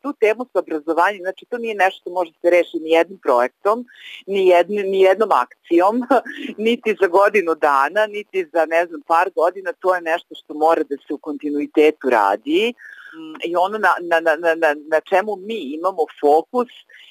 tu 0.03 0.13
temu 0.21 0.47
sa 0.53 0.59
obrazovanjem, 0.59 1.21
znači 1.23 1.47
to 1.51 1.59
nije 1.59 1.75
nešto 1.75 2.01
što 2.01 2.11
može 2.11 2.33
se 2.41 2.51
reši 2.51 2.79
ni 2.79 2.91
jednim 2.91 3.19
projektom, 3.19 3.87
ni, 4.27 4.47
jedni, 4.47 4.83
ni 4.83 5.01
jednom 5.01 5.31
akcijom, 5.33 6.03
niti 6.67 6.97
za 7.01 7.07
godinu 7.07 7.55
dana, 7.55 8.07
niti 8.07 8.47
za 8.53 8.67
ne 8.67 8.87
znam 8.87 9.01
par 9.07 9.31
godina, 9.35 9.73
to 9.81 9.95
je 9.95 10.01
nešto 10.01 10.35
što 10.35 10.55
mora 10.55 10.83
da 10.83 10.97
se 11.07 11.15
u 11.15 11.19
kontinuitetu 11.19 12.11
radi 12.11 12.73
mm, 12.73 13.00
i 13.45 13.57
ono 13.57 13.79
na, 13.79 13.95
na, 14.01 14.21
na, 14.21 14.55
na, 14.55 14.75
na 14.89 15.01
čemu 15.01 15.37
mi 15.37 15.61
imamo 15.77 16.05
fokus 16.21 16.69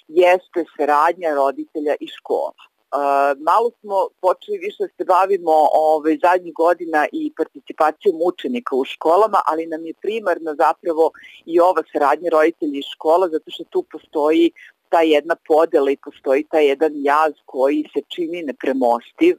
jeste 0.07 0.65
saradnja 0.77 1.35
roditelja 1.35 1.95
i 1.99 2.07
škola. 2.07 2.53
Uh, 2.91 3.41
malo 3.49 3.71
smo 3.79 4.07
počeli 4.21 4.57
više 4.57 4.77
da 4.79 4.87
se 4.97 5.03
bavimo 5.05 5.51
ovaj, 5.73 6.17
zadnjih 6.21 6.53
godina 6.53 7.07
i 7.11 7.33
participacijom 7.37 8.15
učenika 8.21 8.75
u 8.75 8.85
školama, 8.85 9.39
ali 9.45 9.65
nam 9.65 9.85
je 9.85 9.93
primarno 10.01 10.55
zapravo 10.55 11.11
i 11.45 11.59
ova 11.59 11.83
saradnja 11.93 12.29
roditelja 12.29 12.79
i 12.79 12.89
škola, 12.93 13.29
zato 13.29 13.51
što 13.51 13.63
tu 13.63 13.83
postoji 13.91 14.51
ta 14.89 15.01
jedna 15.01 15.35
podela 15.47 15.91
i 15.91 15.97
postoji 15.97 16.43
taj 16.43 16.67
jedan 16.67 16.91
jaz 16.95 17.33
koji 17.45 17.89
se 17.93 18.01
čini 18.07 18.43
nepremostiv. 18.43 19.37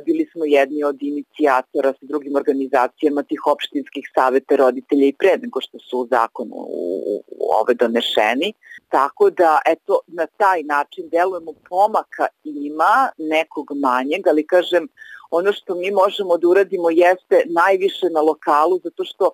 Bili 0.00 0.28
smo 0.32 0.44
jedni 0.44 0.84
od 0.84 1.02
inicijatora 1.02 1.92
sa 1.92 2.06
drugim 2.06 2.36
organizacijama 2.36 3.22
tih 3.22 3.46
opštinskih 3.46 4.10
saveta 4.14 4.56
roditelja 4.56 5.06
i 5.06 5.12
pre 5.12 5.36
nego 5.42 5.60
što 5.60 5.78
su 5.78 5.98
u 5.98 6.06
zakonu 6.06 6.54
u, 6.54 7.22
u 7.26 7.48
ove 7.60 7.74
donešeni. 7.74 8.52
Tako 8.88 9.30
da, 9.30 9.58
eto, 9.66 10.00
na 10.06 10.26
taj 10.26 10.62
način 10.62 11.08
delujemo 11.08 11.52
pomaka 11.68 12.26
ima 12.44 13.10
nekog 13.18 13.66
manjeg, 13.74 14.26
ali 14.28 14.46
kažem, 14.46 14.88
ono 15.30 15.52
što 15.52 15.74
mi 15.74 15.90
možemo 15.90 16.36
da 16.36 16.48
uradimo 16.48 16.90
jeste 16.90 17.42
najviše 17.46 18.06
na 18.10 18.20
lokalu, 18.20 18.80
zato 18.84 19.04
što 19.04 19.30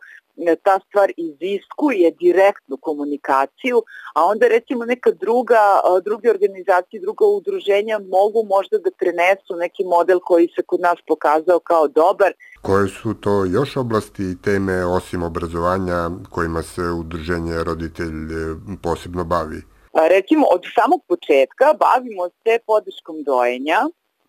ta 0.62 0.80
stvar 0.88 1.12
iziskuje 1.16 2.11
direktnu 2.11 2.76
komunikaciju, 2.76 3.83
a 4.14 4.25
onda 4.25 4.49
recimo 4.49 4.85
neka 4.85 5.11
druga, 5.11 5.62
druge 6.04 6.30
organizacije, 6.30 7.00
druga 7.00 7.25
udruženja 7.25 7.99
mogu 7.99 8.40
možda 8.49 8.78
da 8.78 8.90
prenesu 8.99 9.57
neki 9.57 9.85
model 9.85 10.18
koji 10.25 10.49
se 10.57 10.62
kod 10.62 10.80
nas 10.80 10.99
pokazao 11.07 11.61
kao 11.61 11.88
dobar. 11.88 12.33
Koje 12.62 12.88
su 12.88 13.14
to 13.14 13.45
još 13.45 13.76
oblasti 13.76 14.23
i 14.23 14.42
teme 14.42 14.85
osim 14.85 15.23
obrazovanja 15.23 16.11
kojima 16.30 16.62
se 16.62 16.83
udruženje 16.83 17.64
roditelj 17.64 18.18
e, 18.33 18.54
posebno 18.83 19.25
bavi? 19.25 19.62
Recimo, 20.11 20.47
od 20.54 20.62
samog 20.75 21.00
početka 21.09 21.66
bavimo 21.87 22.25
se 22.28 22.59
podrškom 22.66 23.16
dojenja, 23.23 23.80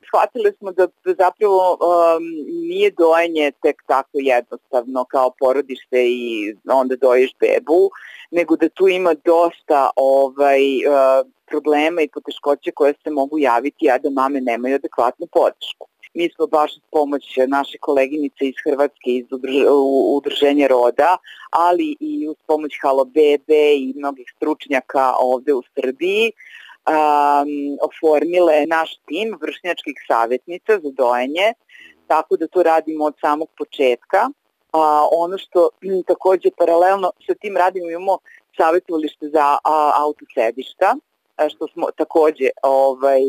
shvatili 0.09 0.53
smo 0.57 0.71
da 0.71 0.87
zapravo 1.05 1.73
um, 1.73 2.23
nije 2.69 2.91
dojenje 2.91 3.51
tek 3.61 3.83
tako 3.87 4.17
jednostavno 4.33 5.05
kao 5.05 5.31
porodište 5.39 5.99
i 6.07 6.55
onda 6.69 6.95
dojiš 6.95 7.31
bebu, 7.39 7.89
nego 8.31 8.55
da 8.55 8.69
tu 8.69 8.87
ima 8.87 9.13
dosta 9.25 9.89
ovaj, 9.95 10.61
uh, 10.85 11.27
problema 11.49 12.01
i 12.01 12.07
poteškoće 12.13 12.71
koje 12.71 12.93
se 13.03 13.09
mogu 13.09 13.39
javiti, 13.39 13.89
a 13.89 13.97
da 13.97 14.09
mame 14.09 14.41
nemaju 14.41 14.75
adekvatnu 14.75 15.27
podršku. 15.31 15.87
Mi 16.13 16.29
smo 16.35 16.47
baš 16.47 16.75
s 16.75 16.81
pomoć 16.91 17.23
naše 17.47 17.77
koleginice 17.77 18.41
iz 18.47 18.55
Hrvatske 18.65 19.09
iz 19.19 19.25
udruženja 20.17 20.67
roda, 20.67 21.17
ali 21.51 21.95
i 21.99 22.27
uz 22.27 22.35
pomoć 22.47 22.71
Halo 22.81 23.05
Bebe 23.05 23.63
i 23.75 23.93
mnogih 23.95 24.33
stručnjaka 24.35 25.13
ovde 25.19 25.53
u 25.53 25.63
Srbiji, 25.75 26.31
um, 26.87 27.77
oformile 27.87 28.65
naš 28.67 28.89
tim 29.07 29.37
vršnjačkih 29.41 29.95
savjetnica 30.07 30.79
za 30.83 30.91
dojenje, 30.97 31.53
tako 32.07 32.37
da 32.37 32.47
to 32.47 32.63
radimo 32.63 33.05
od 33.05 33.15
samog 33.21 33.49
početka. 33.57 34.29
A, 34.73 35.07
ono 35.11 35.37
što 35.37 35.69
m, 35.81 36.03
takođe 36.11 36.49
paralelno 36.57 37.11
sa 37.27 37.33
tim 37.33 37.57
radimo 37.57 37.89
imamo 37.89 38.17
savjetovalište 38.57 39.29
za 39.29 39.57
a, 39.63 39.91
autosedišta, 39.95 40.95
što 41.49 41.67
smo 41.67 41.87
takođe 41.97 42.49
ovaj, 42.63 43.21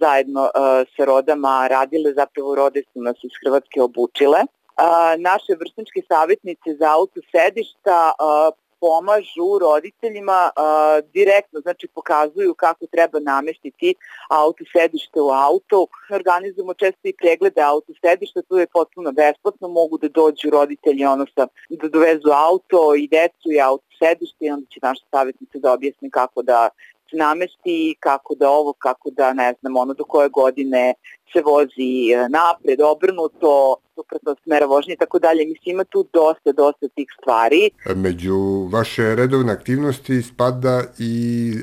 zajedno 0.00 0.50
a, 0.54 0.84
sa 0.96 1.04
rodama 1.04 1.68
radile, 1.70 2.12
zapravo 2.12 2.54
rode 2.54 2.82
su 2.92 3.02
nas 3.02 3.16
iz 3.22 3.30
Hrvatske 3.44 3.82
obučile. 3.82 4.40
A, 4.76 5.16
naše 5.18 5.52
vrstničke 5.60 6.00
savjetnice 6.08 6.74
za 6.80 6.94
autosedišta 6.94 8.12
a, 8.18 8.50
pomažu 8.80 9.58
roditeljima 9.60 10.50
a, 10.56 11.00
direktno, 11.12 11.60
znači 11.60 11.88
pokazuju 11.94 12.54
kako 12.54 12.86
treba 12.86 13.18
nameštiti 13.20 13.94
auto 14.30 14.64
sedište 14.72 15.20
u 15.20 15.30
auto. 15.30 15.86
Organizujemo 16.14 16.74
često 16.74 17.00
i 17.04 17.16
preglede 17.22 17.60
auto 17.60 17.92
sedišta, 18.00 18.42
to 18.42 18.58
je 18.58 18.66
potpuno 18.66 19.12
besplatno, 19.12 19.68
mogu 19.68 19.98
da 19.98 20.08
dođu 20.08 20.50
roditelji 20.50 21.04
ono 21.04 21.26
sa, 21.34 21.46
da 21.70 21.88
dovezu 21.88 22.30
auto 22.48 22.94
i 22.94 23.08
decu 23.08 23.48
i 23.52 23.60
auto 23.60 23.84
sedište 23.98 24.44
i 24.44 24.50
onda 24.50 24.66
će 24.70 24.80
naša 24.82 25.04
savjetnica 25.10 25.58
da 25.58 25.72
objasni 25.72 26.10
kako 26.10 26.42
da 26.42 26.68
namesti, 27.12 27.96
kako 28.00 28.34
da 28.34 28.50
ovo, 28.50 28.72
kako 28.72 29.10
da 29.10 29.32
ne 29.32 29.54
znam, 29.60 29.76
ono 29.76 29.94
do 29.94 30.04
koje 30.04 30.28
godine 30.28 30.94
se 31.32 31.42
vozi 31.42 32.12
e, 32.12 32.28
napred, 32.28 32.80
obrnuto, 32.80 33.76
suprotno 33.94 34.36
smera 34.44 34.66
vožnje 34.66 34.94
i 34.94 34.96
tako 34.96 35.18
dalje. 35.18 35.46
Mislim, 35.46 35.74
ima 35.74 35.84
tu 35.84 36.06
dosta, 36.12 36.52
dosta 36.52 36.88
tih 36.88 37.08
stvari. 37.20 37.70
Među 37.94 38.68
vaše 38.72 39.14
redovne 39.14 39.52
aktivnosti 39.52 40.22
spada 40.22 40.82
i 40.98 41.52
e, 41.52 41.60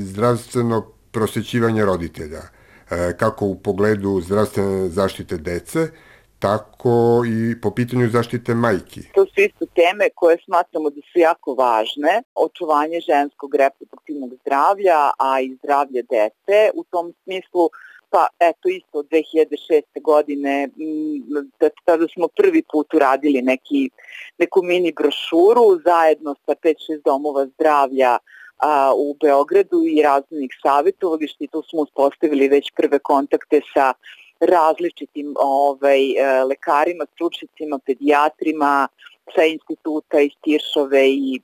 zdravstveno 0.00 0.86
prosjećivanje 1.10 1.84
roditelja, 1.84 2.42
e, 2.90 3.16
kako 3.16 3.46
u 3.46 3.54
pogledu 3.54 4.20
zdravstvene 4.20 4.88
zaštite 4.88 5.36
dece, 5.36 5.88
tako 6.38 7.22
i 7.26 7.60
po 7.60 7.70
pitanju 7.70 8.08
zaštite 8.08 8.54
majki. 8.54 9.00
To 9.14 9.26
su 9.26 9.40
isto 9.40 9.66
teme 9.66 10.08
koje 10.14 10.38
smatramo 10.44 10.90
da 10.90 11.00
su 11.12 11.18
jako 11.18 11.54
važne. 11.54 12.22
Očuvanje 12.34 13.00
ženskog 13.00 13.54
reproduktivnog 13.54 14.30
zdravlja, 14.40 15.10
a 15.18 15.40
i 15.40 15.54
zdravlja 15.54 16.02
dece. 16.02 16.70
U 16.74 16.84
tom 16.84 17.12
smislu 17.22 17.70
pa 18.10 18.26
eto 18.40 18.68
isto 18.68 18.98
od 18.98 19.06
2006. 19.08 19.82
godine 20.02 20.68
da 21.60 21.68
tada 21.84 22.06
smo 22.14 22.28
prvi 22.28 22.62
put 22.72 22.94
uradili 22.94 23.42
neki, 23.42 23.90
neku 24.38 24.62
mini 24.62 24.92
brošuru 24.92 25.80
zajedno 25.84 26.34
sa 26.46 26.54
5-6 26.54 26.74
domova 27.04 27.46
zdravlja 27.46 28.18
a, 28.58 28.92
u 28.96 29.16
Beogradu 29.22 29.82
i 29.84 30.02
razvojnih 30.02 30.50
savjetovališta 30.62 31.44
i 31.44 31.48
tu 31.48 31.62
smo 31.70 31.80
uspostavili 31.80 32.48
već 32.48 32.72
prve 32.76 32.98
kontakte 32.98 33.60
sa 33.74 33.92
različitim 34.40 35.34
ovaj, 35.38 36.10
e, 36.10 36.44
lekarima, 36.44 37.06
stručnicima, 37.14 37.78
pedijatrima, 37.86 38.88
sa 39.34 39.44
instituta 39.44 40.20
iz 40.20 40.32
Tiršove 40.42 41.08
i 41.08 41.40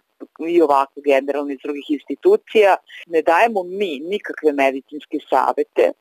i 0.48 0.62
ovako 0.62 1.00
generalno 1.04 1.52
iz 1.52 1.58
drugih 1.62 1.90
institucija. 1.90 2.76
Ne 3.06 3.22
dajemo 3.22 3.62
mi 3.62 4.00
nikakve 4.00 4.52
medicinske 4.52 5.18
savete, 5.30 5.92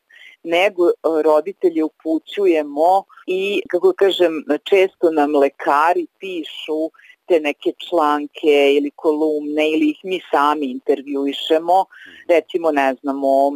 nego 0.44 0.90
e, 0.90 0.94
roditelje 1.24 1.84
upućujemo 1.84 3.04
i, 3.28 3.62
kako 3.70 3.94
kažem, 3.94 4.44
često 4.64 5.12
nam 5.12 5.36
lekari 5.36 6.08
pišu 6.20 6.92
te 7.26 7.40
neke 7.40 7.72
članke 7.90 8.74
ili 8.78 8.92
kolumne 8.96 9.72
ili 9.72 9.90
ih 9.90 10.00
mi 10.04 10.22
sami 10.32 10.66
intervjuišemo, 10.66 11.86
recimo 12.30 12.72
ne 12.72 12.96
znamo 13.02 13.52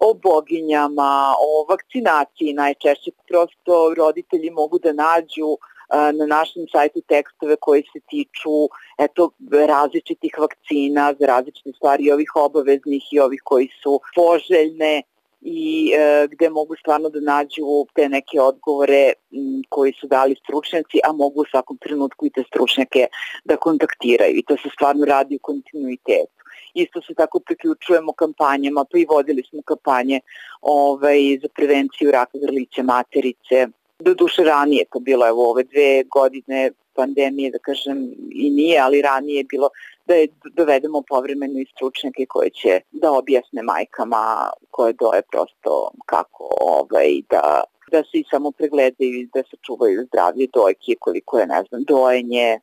o 0.00 0.14
boginjama, 0.14 1.34
o 1.48 1.66
vakcinaciji 1.68 2.52
najčešće 2.52 3.10
prosto 3.28 3.94
roditelji 3.96 4.50
mogu 4.50 4.78
da 4.78 4.92
nađu 4.92 5.56
na 5.90 6.26
našem 6.26 6.66
sajtu 6.72 7.00
tekstove 7.08 7.56
koji 7.56 7.82
se 7.82 8.00
tiču 8.10 8.68
eto, 8.98 9.30
različitih 9.66 10.34
vakcina 10.38 11.14
za 11.20 11.26
različite 11.26 11.72
stvari, 11.76 12.12
ovih 12.12 12.30
obaveznih 12.34 13.02
i 13.12 13.20
ovih 13.20 13.40
koji 13.44 13.68
su 13.82 14.00
poželjne 14.14 15.02
i 15.40 15.92
e, 15.96 16.26
gde 16.30 16.50
mogu 16.50 16.76
stvarno 16.76 17.08
da 17.08 17.20
nađu 17.20 17.86
te 17.94 18.08
neke 18.08 18.40
odgovore 18.40 19.12
m, 19.32 19.62
koji 19.68 19.92
su 20.00 20.06
dali 20.06 20.36
stručnjaci, 20.44 21.00
a 21.04 21.12
mogu 21.12 21.40
u 21.40 21.50
svakom 21.50 21.78
trenutku 21.78 22.26
i 22.26 22.30
te 22.30 22.42
stručnjake 22.46 23.06
da 23.44 23.56
kontaktiraju 23.56 24.36
i 24.36 24.42
to 24.42 24.56
se 24.56 24.68
stvarno 24.74 25.04
radi 25.04 25.36
u 25.36 25.38
kontinuitetu. 25.42 26.39
Isto 26.74 27.00
se 27.02 27.14
tako 27.14 27.40
priključujemo 27.40 28.12
kampanjama, 28.12 28.84
pa 28.92 28.98
i 28.98 29.06
vodili 29.10 29.42
smo 29.50 29.62
kampanje 29.62 30.20
ovaj, 30.60 31.38
za 31.42 31.48
prevenciju 31.54 32.10
raka 32.10 32.38
grlića 32.38 32.82
materice, 32.82 33.68
do 33.98 34.14
duše 34.14 34.44
ranije 34.44 34.84
to 34.92 35.00
bilo, 35.00 35.28
evo 35.28 35.50
ove 35.50 35.62
dve 35.64 36.04
godine 36.04 36.70
pandemije, 36.94 37.50
da 37.50 37.58
kažem 37.58 38.10
i 38.32 38.50
nije, 38.50 38.80
ali 38.80 39.02
ranije 39.02 39.36
je 39.36 39.44
bilo 39.44 39.68
da 40.06 40.14
je 40.14 40.28
dovedemo 40.56 41.02
povremeno 41.08 41.60
i 41.60 41.66
stručnjake 41.74 42.26
koje 42.26 42.50
će 42.50 42.80
da 42.90 43.12
objasne 43.12 43.62
majkama 43.62 44.50
koje 44.70 44.92
doje 44.92 45.22
prosto 45.22 45.90
kako 46.06 46.54
ovaj, 46.60 47.20
da 47.30 47.62
da 47.90 48.02
se 48.02 48.18
i 48.18 48.24
samo 48.30 48.50
pregledaju 48.50 49.14
i 49.20 49.28
da 49.34 49.42
se 49.42 49.56
čuvaju 49.66 50.04
zdravlje 50.06 50.46
dojke 50.52 50.94
koliko 51.00 51.38
je, 51.38 51.46
ne 51.46 51.62
znam, 51.68 51.82
dojenje, 51.82 52.60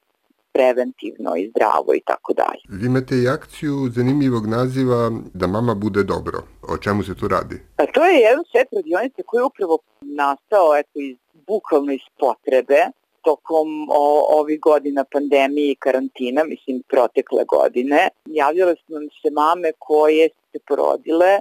preventivno 0.58 1.32
i 1.36 1.50
zdravo 1.50 1.90
i 2.00 2.02
tako 2.06 2.34
dalje. 2.34 2.64
Vi 2.80 2.86
imate 2.86 3.16
i 3.16 3.28
akciju 3.28 3.76
zanimljivog 3.98 4.48
naziva 4.48 5.12
Da 5.34 5.48
mama 5.48 5.74
bude 5.76 6.04
dobro. 6.04 6.38
O 6.74 6.78
čemu 6.78 7.04
se 7.04 7.16
tu 7.16 7.28
radi? 7.28 7.58
Pa 7.76 7.86
to 7.86 8.06
je 8.06 8.16
jedan 8.20 8.44
set 8.52 8.68
radionica 8.80 9.22
koji 9.26 9.40
je 9.40 9.50
upravo 9.52 9.80
nastao 10.02 10.68
eto, 10.82 11.00
iz, 11.00 11.18
bukvalno 11.48 11.92
iz 11.94 12.06
potrebe 12.20 12.80
tokom 13.28 13.68
o, 13.90 14.04
ovih 14.40 14.60
godina 14.60 15.04
pandemije 15.04 15.72
i 15.72 15.80
karantina, 15.86 16.44
mislim 16.44 16.82
protekle 16.94 17.44
godine. 17.56 18.10
Javljale 18.26 18.76
su 18.76 18.94
nam 18.94 19.06
se 19.22 19.30
mame 19.32 19.72
koje 19.80 20.30
se 20.52 20.60
porodile 20.68 21.32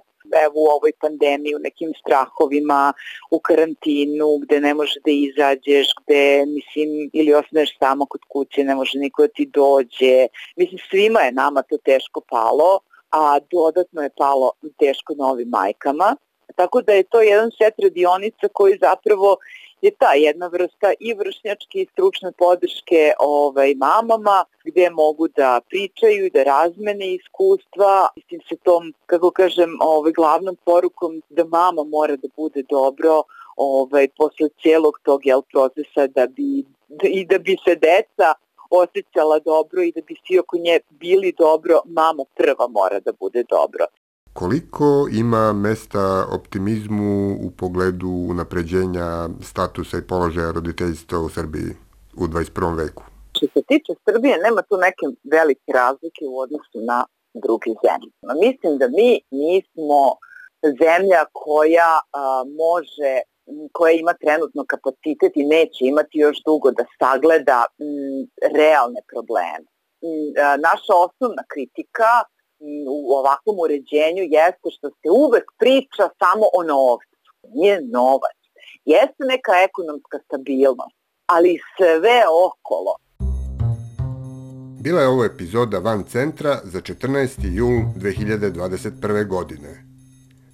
evo 0.44 0.54
u 0.54 0.68
ovoj 0.76 0.92
pandemiji, 1.00 1.54
u 1.54 1.58
nekim 1.58 1.92
strahovima, 2.00 2.92
u 3.30 3.38
karantinu, 3.38 4.38
gde 4.42 4.60
ne 4.60 4.74
može 4.74 5.00
da 5.04 5.10
izađeš, 5.10 5.86
gde, 6.00 6.46
mislim, 6.46 7.10
ili 7.12 7.34
ostaneš 7.34 7.78
samo 7.78 8.06
kod 8.06 8.20
kuće, 8.28 8.64
ne 8.64 8.74
može 8.74 8.98
niko 8.98 9.22
da 9.22 9.28
ti 9.28 9.46
dođe. 9.54 10.26
Mislim, 10.56 10.78
svima 10.90 11.20
je 11.20 11.32
nama 11.32 11.62
to 11.62 11.76
teško 11.76 12.20
palo, 12.20 12.80
a 13.10 13.38
dodatno 13.50 14.02
je 14.02 14.10
palo 14.16 14.52
teško 14.78 15.14
novim 15.14 15.48
majkama. 15.48 16.16
Tako 16.56 16.82
da 16.82 16.92
je 16.92 17.02
to 17.02 17.20
jedan 17.20 17.50
set 17.58 17.74
radionica 17.78 18.48
koji 18.52 18.78
zapravo 18.80 19.36
je 19.82 19.90
ta 19.90 20.12
jedna 20.14 20.46
vrsta 20.46 20.92
i 21.00 21.14
vršnjačke 21.14 21.80
i 21.80 21.86
stručne 21.92 22.32
podrške 22.32 23.12
ovaj, 23.18 23.74
mamama 23.74 24.44
gde 24.64 24.90
mogu 24.90 25.28
da 25.28 25.60
pričaju, 25.68 26.30
da 26.34 26.42
razmene 26.42 27.14
iskustva, 27.14 28.08
mislim 28.16 28.40
se 28.48 28.56
tom, 28.62 28.94
kako 29.06 29.30
kažem, 29.30 29.78
ovaj, 29.80 30.12
glavnom 30.12 30.56
porukom 30.64 31.22
da 31.28 31.44
mama 31.44 31.84
mora 31.84 32.16
da 32.16 32.28
bude 32.36 32.62
dobro 32.68 33.22
ovaj, 33.56 34.08
posle 34.16 34.48
cijelog 34.62 34.98
tog 35.02 35.26
jel, 35.26 35.42
procesa 35.42 36.06
da 36.06 36.26
bi, 36.26 36.64
da, 36.88 37.08
i 37.08 37.24
da 37.24 37.38
bi 37.38 37.56
se 37.64 37.74
deca 37.74 38.34
osjećala 38.70 39.38
dobro 39.38 39.82
i 39.82 39.92
da 39.92 40.00
bi 40.00 40.14
svi 40.26 40.38
oko 40.38 40.56
nje 40.58 40.80
bili 40.90 41.34
dobro, 41.38 41.80
mama 41.84 42.24
prva 42.34 42.68
mora 42.68 43.00
da 43.00 43.12
bude 43.12 43.44
dobro. 43.48 43.86
Koliko 44.38 45.08
ima 45.12 45.52
mesta 45.52 46.26
optimizmu 46.32 47.36
u 47.46 47.50
pogledu 47.50 48.08
unapređenja 48.32 49.28
statusa 49.42 49.98
i 49.98 50.06
položaja 50.10 50.50
roditeljstva 50.50 51.18
u 51.18 51.28
Srbiji 51.28 51.70
u 52.16 52.24
21. 52.26 52.76
veku? 52.76 53.02
Što 53.36 53.46
se 53.46 53.60
tiče 53.68 53.92
Srbije, 54.04 54.34
nema 54.46 54.62
tu 54.68 54.76
neke 54.86 55.04
velike 55.36 55.70
razlike 55.74 56.22
u 56.32 56.38
odnosu 56.44 56.78
na 56.90 56.98
druge 57.44 57.70
zemlje. 57.84 58.10
Mislim 58.46 58.72
da 58.80 58.86
mi 58.98 59.10
nismo 59.30 60.00
zemlja 60.82 61.22
koja 61.44 61.92
a, 62.12 62.42
može 62.64 63.12
koja 63.72 63.92
ima 63.92 64.14
trenutno 64.24 64.64
kapacitet 64.72 65.32
i 65.34 65.50
neće 65.56 65.80
imati 65.92 66.18
još 66.18 66.36
dugo 66.48 66.68
da 66.78 66.84
sagleda 66.98 67.60
m, 67.78 67.86
realne 68.58 69.00
probleme. 69.12 69.66
Naša 70.68 70.92
osnovna 71.06 71.42
kritika 71.52 72.10
u 72.88 73.12
ovakvom 73.18 73.56
uređenju 73.58 74.22
jeste 74.38 74.68
što 74.76 74.88
se 74.90 75.08
uvek 75.24 75.46
priča 75.58 76.04
samo 76.22 76.46
o 76.58 76.62
novcu. 76.62 77.16
Nije 77.54 77.80
novac. 77.80 78.38
Jeste 78.84 79.22
neka 79.32 79.52
ekonomska 79.68 80.18
stabilnost, 80.26 80.96
ali 81.26 81.58
sve 81.76 82.18
okolo. 82.46 82.92
Bila 84.86 85.00
je 85.00 85.08
ovo 85.08 85.24
epizoda 85.24 85.78
Van 85.78 86.04
centra 86.04 86.60
za 86.64 86.80
14. 86.80 87.54
jul 87.54 87.76
2021. 87.96 89.28
godine. 89.28 89.84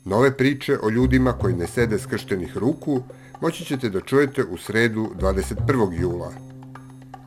Nove 0.05 0.37
priče 0.37 0.79
o 0.83 0.91
ljudima 0.91 1.33
koji 1.33 1.55
ne 1.55 1.67
sede 1.67 1.99
skrštenih 1.99 2.57
ruku 2.57 3.03
moći 3.41 3.65
ćete 3.65 3.89
da 3.89 4.01
čujete 4.01 4.45
u 4.45 4.57
sredu 4.59 5.11
21. 5.21 6.01
jula. 6.01 6.33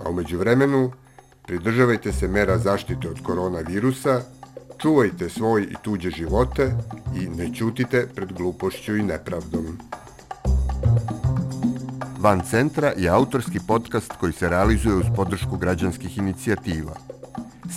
A 0.05 0.09
umeđu 0.09 0.37
vremenu, 0.37 0.91
pridržavajte 1.47 2.11
se 2.13 2.27
mera 2.27 2.57
zaštite 2.57 3.09
od 3.09 3.23
koronavirusa 3.23 4.21
Čuvajte 4.81 5.29
svoj 5.29 5.61
i 5.61 5.75
tuđe 5.81 6.09
živote 6.09 6.73
i 7.21 7.27
ne 7.29 7.53
ćutite 7.53 8.07
pred 8.15 8.33
glupošću 8.33 8.97
i 8.97 9.03
nepravdom. 9.03 9.77
Van 12.19 12.41
centra 12.49 12.93
je 12.97 13.09
autorski 13.09 13.59
podcast 13.67 14.13
koji 14.19 14.33
se 14.33 14.49
realizuje 14.49 14.95
uz 14.95 15.05
podršku 15.15 15.57
građanskih 15.57 16.17
inicijativa. 16.17 16.93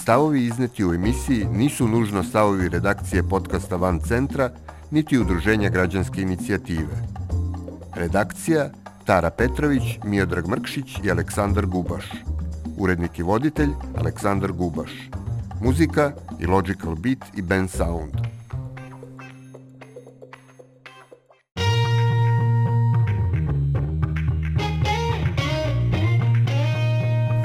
Stavovi 0.03 0.45
izneti 0.45 0.85
u 0.85 0.95
emisiji 0.95 1.47
nisu 1.53 1.89
nužno 1.89 2.23
stavovi 2.25 2.69
redakcije 2.69 3.23
podcasta 3.23 3.77
Van 3.77 4.01
centra, 4.01 4.51
niti 4.91 5.19
udruženja 5.19 5.69
građanske 5.69 6.23
inicijative. 6.23 7.07
Redakcija 7.95 8.71
Tara 9.05 9.31
Petrović, 9.31 9.99
Miodrag 10.05 10.49
Mrkšić 10.49 10.99
i 11.05 11.11
Aleksandar 11.11 11.67
Gubaš. 11.67 12.05
Urednik 12.79 13.19
i 13.19 13.23
voditelj 13.23 13.71
Aleksandar 13.97 14.53
Gubaš. 14.53 14.91
Muzika 15.61 16.13
i 16.39 16.47
Logical 16.47 16.95
Beat 16.95 17.19
i 17.37 17.43
Band 17.43 17.71
Sound. 17.71 18.15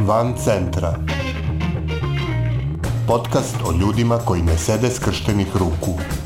Van 0.01 0.33
centra. 0.37 0.95
Podcast 3.07 3.55
o 3.65 3.71
ljudima 3.71 4.17
koji 4.17 4.41
ne 4.41 4.57
sede 4.57 4.89
skrštenih 4.89 5.47
ruku. 5.55 6.22